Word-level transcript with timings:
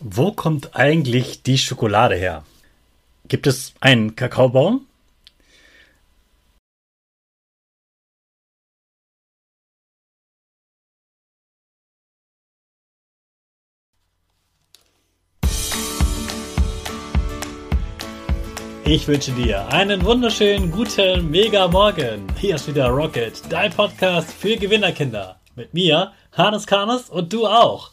Wo 0.00 0.30
kommt 0.30 0.76
eigentlich 0.76 1.42
die 1.42 1.56
Schokolade 1.56 2.16
her? 2.16 2.44
Gibt 3.28 3.46
es 3.46 3.72
einen 3.80 4.14
Kakaobaum? 4.14 4.86
Ich 18.84 19.08
wünsche 19.08 19.32
dir 19.32 19.66
einen 19.72 20.04
wunderschönen 20.04 20.70
guten 20.70 21.30
Mega 21.30 21.66
Morgen. 21.68 22.26
Hier 22.38 22.56
ist 22.56 22.68
wieder 22.68 22.88
Rocket, 22.88 23.42
dein 23.50 23.72
Podcast 23.72 24.30
für 24.30 24.56
Gewinnerkinder. 24.56 25.40
Mit 25.54 25.72
mir, 25.72 26.12
Hannes 26.32 26.66
Karnes 26.66 27.08
und 27.08 27.32
du 27.32 27.46
auch. 27.46 27.92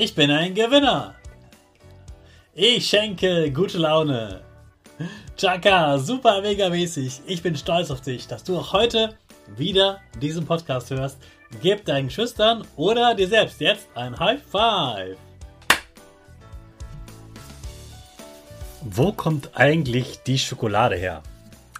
Ich 0.00 0.14
bin 0.14 0.30
ein 0.30 0.54
Gewinner. 0.54 1.16
Ich 2.54 2.88
schenke 2.88 3.50
gute 3.50 3.78
Laune. 3.78 4.42
Chaka, 5.36 5.98
super 5.98 6.40
mega 6.40 6.68
mäßig. 6.68 7.22
Ich 7.26 7.42
bin 7.42 7.56
stolz 7.56 7.90
auf 7.90 8.00
dich, 8.00 8.28
dass 8.28 8.44
du 8.44 8.56
auch 8.56 8.72
heute 8.72 9.16
wieder 9.56 10.00
diesen 10.22 10.46
Podcast 10.46 10.90
hörst. 10.90 11.18
Gib 11.60 11.84
deinen 11.84 12.10
Schüchtern 12.10 12.64
oder 12.76 13.16
dir 13.16 13.26
selbst 13.26 13.60
jetzt 13.60 13.88
ein 13.96 14.16
High 14.16 14.40
Five. 14.40 15.16
Wo 18.82 19.10
kommt 19.10 19.50
eigentlich 19.56 20.22
die 20.22 20.38
Schokolade 20.38 20.94
her? 20.94 21.24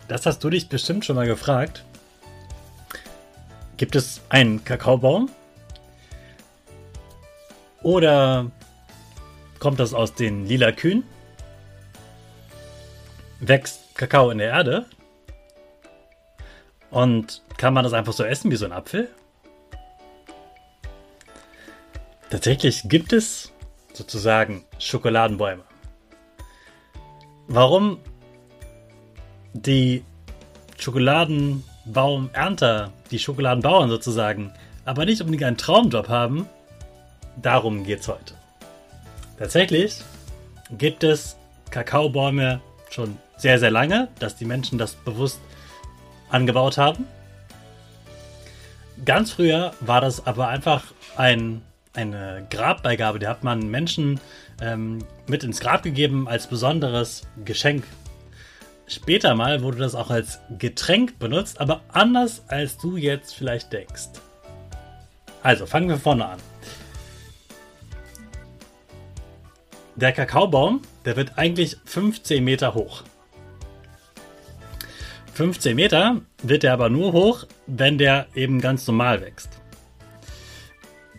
Das 0.09 0.27
hast 0.27 0.43
du 0.43 0.51
dich 0.51 0.69
bestimmt 0.69 1.05
schon 1.05 1.15
mal 1.15 1.28
gefragt. 1.28 1.84
Gibt 3.77 3.95
es 3.95 4.21
einen 4.28 4.65
Kakaobaum? 4.65 5.31
Oder 7.88 8.50
kommt 9.60 9.81
das 9.81 9.94
aus 9.94 10.12
den 10.12 10.44
lila 10.44 10.72
Kühen? 10.72 11.04
wächst 13.41 13.94
Kakao 13.94 14.28
in 14.28 14.37
der 14.37 14.50
Erde? 14.50 14.84
Und 16.91 17.41
kann 17.56 17.72
man 17.72 17.84
das 17.84 17.94
einfach 17.94 18.12
so 18.12 18.25
essen 18.25 18.50
wie 18.50 18.56
so 18.56 18.66
ein 18.66 18.72
Apfel? 18.72 19.09
Tatsächlich 22.28 22.91
gibt 22.91 23.15
es 23.15 23.53
sozusagen 23.94 24.66
Schokoladenbäume. 24.78 25.62
Warum 27.47 28.00
die 29.54 30.04
Schokoladenbaumernter, 30.78 32.93
die 33.10 33.19
Schokoladenbauern 33.19 33.88
sozusagen, 33.88 34.53
aber 34.84 35.06
nicht 35.06 35.22
unbedingt 35.22 35.44
einen 35.44 35.56
Traumjob 35.56 36.10
haben, 36.10 36.47
darum 37.43 37.84
geht 37.84 38.00
es 38.00 38.09
heute. 38.09 38.34
Tatsächlich 39.38 40.03
gibt 40.71 41.04
es 41.04 41.37
Kakaobäume 41.71 42.60
schon 42.91 43.19
sehr, 43.37 43.59
sehr 43.59 43.71
lange, 43.71 44.09
dass 44.19 44.37
die 44.37 44.44
Menschen 44.44 44.78
das 44.78 44.94
bewusst 44.94 45.41
angebaut 46.28 46.78
haben. 46.78 47.06
Ganz 49.04 49.32
früher 49.32 49.72
war 49.81 50.00
das 50.00 50.27
aber 50.27 50.48
einfach 50.48 50.84
ein, 51.16 51.62
eine 51.94 52.47
Grabbeigabe, 52.50 53.19
die 53.19 53.28
hat 53.28 53.44
man 53.44 53.71
Menschen 53.71 54.21
ähm, 54.60 54.98
mit 55.27 55.44
ins 55.44 55.60
Grab 55.60 55.82
gegeben 55.82 56.27
als 56.28 56.48
besonderes 56.48 57.22
Geschenk. 57.44 57.84
Später 58.88 59.34
mal 59.34 59.62
wurde 59.62 59.78
das 59.78 59.94
auch 59.94 60.10
als 60.10 60.41
Getränk 60.59 61.19
benutzt, 61.19 61.60
aber 61.60 61.82
anders 61.88 62.43
als 62.48 62.78
du 62.78 62.97
jetzt 62.97 63.34
vielleicht 63.34 63.72
denkst. 63.72 64.09
Also 65.43 65.66
fangen 65.66 65.88
wir 65.88 65.98
vorne 65.98 66.27
an. 66.27 66.38
Der 70.00 70.12
Kakaobaum, 70.12 70.82
der 71.04 71.16
wird 71.16 71.38
eigentlich 71.38 71.76
15 71.84 72.44
Meter 72.44 72.75
hoch. 72.75 73.03
15 75.34 75.75
Meter 75.75 76.20
wird 76.41 76.62
er 76.62 76.75
aber 76.75 76.88
nur 76.88 77.12
hoch, 77.12 77.47
wenn 77.66 77.98
der 77.98 78.28
eben 78.36 78.60
ganz 78.60 78.86
normal 78.86 79.20
wächst. 79.20 79.48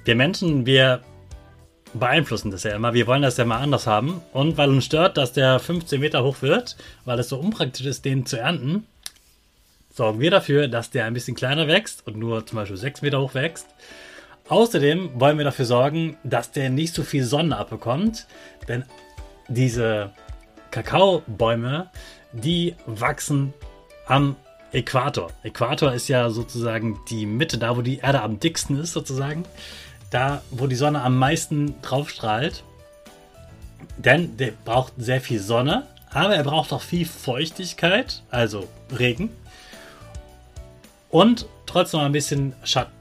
Wir 0.06 0.16
Menschen, 0.16 0.66
wir 0.66 1.02
beeinflussen 1.94 2.52
das 2.52 2.64
ja 2.64 2.74
immer. 2.74 2.94
Wir 2.94 3.06
wollen 3.06 3.22
das 3.22 3.36
ja 3.36 3.44
mal 3.44 3.60
anders 3.60 3.86
haben. 3.86 4.22
Und 4.32 4.56
weil 4.56 4.70
uns 4.70 4.86
stört, 4.86 5.18
dass 5.18 5.34
der 5.34 5.60
15 5.60 6.00
Meter 6.00 6.24
hoch 6.24 6.42
wird, 6.42 6.78
weil 7.04 7.20
es 7.20 7.28
so 7.28 7.38
unpraktisch 7.38 7.86
ist, 7.86 8.06
den 8.06 8.26
zu 8.26 8.38
ernten, 8.38 8.86
sorgen 9.94 10.22
wir 10.22 10.32
dafür, 10.32 10.70
dass 10.70 10.90
der 10.90 11.04
ein 11.04 11.14
bisschen 11.14 11.36
kleiner 11.36 11.68
wächst 11.68 12.08
und 12.08 12.16
nur 12.16 12.46
zum 12.46 12.56
Beispiel 12.56 12.78
6 12.78 13.02
Meter 13.02 13.20
hoch 13.20 13.34
wächst. 13.34 13.68
Außerdem 14.50 15.20
wollen 15.20 15.38
wir 15.38 15.46
dafür 15.46 15.66
sorgen, 15.66 16.18
dass 16.24 16.52
der 16.52 16.72
nicht 16.72 16.96
so 16.96 17.04
viel 17.04 17.24
Sonne 17.24 17.56
abbekommt, 17.56 18.26
denn 18.68 18.84
diese 19.48 20.12
Kakaobäume, 20.72 21.90
die 22.34 22.76
wachsen 22.88 23.54
am 24.08 24.36
Äquator. 24.72 25.32
Äquator 25.44 25.94
ist 25.94 26.08
ja 26.08 26.30
sozusagen 26.30 27.00
die 27.10 27.26
Mitte, 27.26 27.58
da 27.60 27.78
wo 27.78 27.82
die 27.82 27.98
Erde 27.98 28.22
am 28.22 28.40
dicksten 28.40 28.80
ist, 28.80 28.94
sozusagen. 28.94 29.46
Da, 30.10 30.42
wo 30.50 30.66
die 30.66 30.76
Sonne 30.76 31.02
am 31.04 31.18
meisten 31.18 31.80
drauf 31.82 32.10
strahlt. 32.10 32.64
Denn 33.98 34.38
der 34.38 34.52
braucht 34.66 34.94
sehr 34.98 35.22
viel 35.22 35.40
Sonne, 35.40 35.88
aber 36.12 36.36
er 36.36 36.44
braucht 36.44 36.74
auch 36.74 36.82
viel 36.82 37.06
Feuchtigkeit, 37.06 38.24
also 38.32 38.68
Regen. 38.98 39.30
Und 41.10 41.48
trotzdem 41.66 42.00
ein 42.02 42.12
bisschen 42.12 42.54
Schatten. 42.64 42.99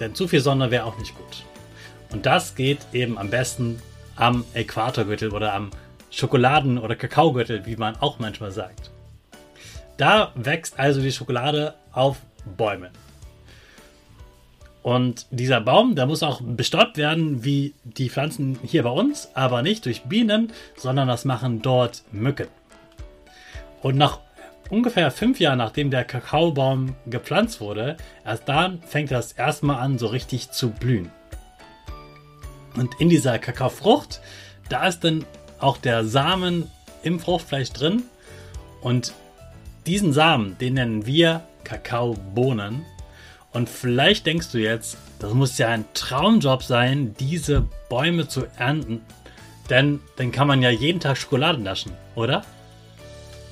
Denn 0.00 0.14
zu 0.14 0.28
viel 0.28 0.40
Sonne 0.40 0.70
wäre 0.70 0.84
auch 0.84 0.98
nicht 0.98 1.16
gut. 1.16 1.44
Und 2.12 2.26
das 2.26 2.54
geht 2.54 2.78
eben 2.92 3.18
am 3.18 3.30
besten 3.30 3.80
am 4.16 4.44
Äquatorgürtel 4.54 5.32
oder 5.32 5.54
am 5.54 5.70
Schokoladen- 6.10 6.78
oder 6.78 6.96
Kakaogürtel, 6.96 7.66
wie 7.66 7.76
man 7.76 7.96
auch 7.96 8.18
manchmal 8.18 8.50
sagt. 8.50 8.90
Da 9.96 10.32
wächst 10.34 10.78
also 10.78 11.00
die 11.00 11.12
Schokolade 11.12 11.74
auf 11.92 12.18
Bäumen. 12.56 12.90
Und 14.82 15.26
dieser 15.30 15.60
Baum, 15.60 15.96
der 15.96 16.06
muss 16.06 16.22
auch 16.22 16.40
bestäubt 16.40 16.96
werden 16.96 17.44
wie 17.44 17.74
die 17.82 18.08
Pflanzen 18.08 18.58
hier 18.62 18.84
bei 18.84 18.90
uns, 18.90 19.28
aber 19.34 19.62
nicht 19.62 19.84
durch 19.84 20.02
Bienen, 20.02 20.52
sondern 20.76 21.08
das 21.08 21.24
machen 21.24 21.60
dort 21.60 22.04
Mücken. 22.12 22.46
Und 23.82 23.96
nach 23.96 24.20
ungefähr 24.70 25.10
fünf 25.10 25.40
Jahren, 25.40 25.58
nachdem 25.58 25.90
der 25.90 26.04
Kakaobaum 26.04 26.94
gepflanzt 27.06 27.60
wurde, 27.60 27.96
erst 28.24 28.48
dann 28.48 28.80
fängt 28.82 29.10
das 29.10 29.32
erstmal 29.32 29.76
an, 29.76 29.98
so 29.98 30.06
richtig 30.06 30.50
zu 30.50 30.70
blühen. 30.70 31.10
Und 32.76 33.00
in 33.00 33.08
dieser 33.08 33.38
Kakaofrucht, 33.38 34.20
da 34.68 34.86
ist 34.86 35.04
dann 35.04 35.24
auch 35.58 35.78
der 35.78 36.04
Samen 36.04 36.70
im 37.02 37.20
Fruchtfleisch 37.20 37.70
drin. 37.70 38.02
Und 38.80 39.14
diesen 39.86 40.12
Samen, 40.12 40.58
den 40.58 40.74
nennen 40.74 41.06
wir 41.06 41.42
Kakaobohnen. 41.64 42.84
Und 43.52 43.68
vielleicht 43.68 44.26
denkst 44.26 44.52
du 44.52 44.58
jetzt, 44.58 44.98
das 45.18 45.32
muss 45.32 45.56
ja 45.56 45.68
ein 45.68 45.86
Traumjob 45.94 46.62
sein, 46.62 47.14
diese 47.18 47.66
Bäume 47.88 48.28
zu 48.28 48.46
ernten. 48.58 49.00
Denn 49.70 50.00
dann 50.16 50.30
kann 50.30 50.46
man 50.46 50.62
ja 50.62 50.70
jeden 50.70 51.00
Tag 51.00 51.16
Schokolade 51.16 51.60
naschen, 51.60 51.92
oder? 52.14 52.44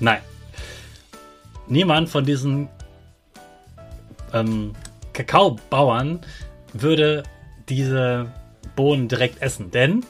Nein. 0.00 0.20
Niemand 1.66 2.08
von 2.08 2.24
diesen 2.24 2.68
ähm, 4.32 4.72
Kakaobauern 5.12 6.20
würde 6.72 7.22
diese 7.68 8.32
Bohnen 8.76 9.08
direkt 9.08 9.40
essen, 9.40 9.70
denn 9.70 10.04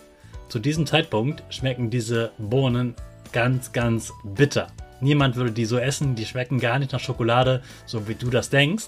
zu 0.49 0.59
diesem 0.59 0.87
Zeitpunkt 0.87 1.43
schmecken 1.51 1.91
diese 1.91 2.33
Bohnen 2.39 2.95
ganz, 3.33 3.73
ganz 3.73 4.12
bitter. 4.25 4.69
Niemand 5.01 5.37
würde 5.37 5.53
die 5.53 5.65
so 5.65 5.79
essen, 5.79 6.15
die 6.15 6.25
schmecken 6.25 6.59
gar 6.59 6.79
nicht 6.79 6.93
nach 6.93 7.01
Schokolade, 7.01 7.62
so 7.87 8.09
wie 8.09 8.15
du 8.15 8.31
das 8.31 8.50
denkst. 8.50 8.87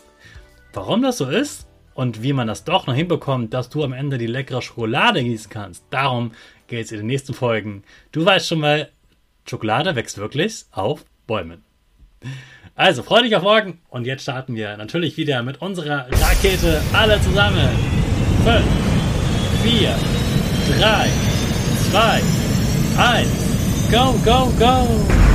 Warum 0.73 1.03
das 1.03 1.19
so 1.19 1.29
ist 1.29 1.67
und 1.95 2.23
wie 2.23 2.33
man 2.33 2.47
das 2.47 2.65
doch 2.65 2.87
noch 2.87 2.95
hinbekommt, 2.95 3.53
dass 3.53 3.69
du 3.69 3.85
am 3.85 3.93
Ende 3.93 4.19
die 4.19 4.27
leckere 4.27 4.63
Schokolade 4.63 5.23
gießen 5.23 5.51
kannst, 5.51 5.85
darum 5.91 6.33
geht 6.69 6.87
es 6.87 6.93
in 6.93 6.99
den 6.99 7.07
nächsten 7.07 7.35
Folgen. 7.35 7.83
Du 8.13 8.25
weißt 8.25 8.49
schon 8.49 8.61
mal, 8.61 8.91
Schokolade 9.49 9.95
wächst 9.95 10.19
wirklich 10.19 10.65
auf 10.73 11.05
Bäumen. 11.27 11.65
Also, 12.75 13.03
freu 13.03 13.23
dich 13.23 13.35
auf 13.35 13.43
morgen 13.43 13.81
und 13.89 14.07
jetzt 14.07 14.23
starten 14.23 14.55
wir 14.55 14.77
natürlich 14.77 15.17
wieder 15.17 15.43
mit 15.43 15.63
unserer 15.63 16.07
Rakete 16.11 16.83
alle 16.93 17.21
zusammen. 17.23 17.69
5, 18.45 18.65
4, 19.63 19.95
3, 20.79 21.09
2, 21.91 22.23
1, 22.99 23.29
go, 23.91 24.13
go, 24.25 24.53
go! 24.59 25.26